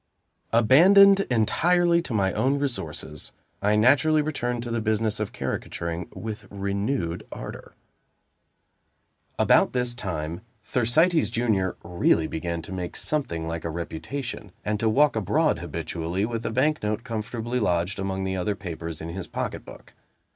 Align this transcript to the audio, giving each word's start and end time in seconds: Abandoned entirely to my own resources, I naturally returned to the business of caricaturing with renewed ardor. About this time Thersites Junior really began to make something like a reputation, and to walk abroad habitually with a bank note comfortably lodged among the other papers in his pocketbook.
Abandoned 0.51 1.27
entirely 1.29 2.01
to 2.01 2.11
my 2.11 2.33
own 2.33 2.57
resources, 2.57 3.33
I 3.61 3.75
naturally 3.75 4.23
returned 4.23 4.63
to 4.63 4.71
the 4.71 4.81
business 4.81 5.19
of 5.19 5.31
caricaturing 5.31 6.07
with 6.15 6.47
renewed 6.49 7.23
ardor. 7.31 7.75
About 9.37 9.73
this 9.73 9.93
time 9.93 10.41
Thersites 10.63 11.29
Junior 11.29 11.75
really 11.83 12.25
began 12.25 12.63
to 12.63 12.71
make 12.71 12.95
something 12.95 13.47
like 13.47 13.63
a 13.63 13.69
reputation, 13.69 14.51
and 14.65 14.79
to 14.79 14.89
walk 14.89 15.15
abroad 15.15 15.59
habitually 15.59 16.25
with 16.25 16.43
a 16.47 16.51
bank 16.51 16.81
note 16.81 17.03
comfortably 17.03 17.59
lodged 17.59 17.99
among 17.99 18.23
the 18.23 18.35
other 18.35 18.55
papers 18.55 19.01
in 19.01 19.09
his 19.09 19.27
pocketbook. 19.27 19.93